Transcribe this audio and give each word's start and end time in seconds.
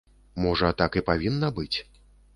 Можа, 0.45 0.71
так 0.81 0.97
і 1.01 1.05
павінна 1.11 1.53
быць? 1.61 1.77